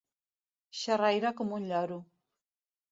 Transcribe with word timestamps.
Xerraire 0.79 1.33
com 1.41 1.55
un 1.59 1.71
lloro. 1.75 2.03